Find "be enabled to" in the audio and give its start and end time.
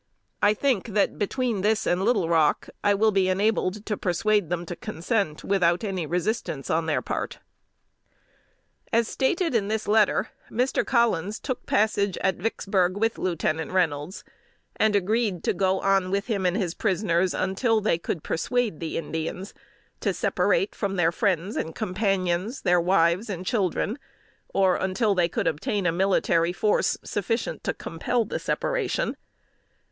3.11-3.95